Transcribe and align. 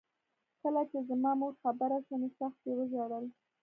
کله 0.61 0.81
چې 0.91 0.97
زما 1.09 1.31
مور 1.39 1.53
خبره 1.63 1.97
شوه 2.05 2.17
نو 2.21 2.27
سخت 2.39 2.59
یې 2.67 2.85
ژړل 2.91 3.25